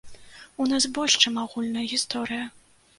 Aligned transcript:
У 0.65 0.67
нас 0.71 0.89
больш, 0.97 1.19
чым 1.27 1.39
агульная 1.45 1.87
гісторыя. 1.95 2.53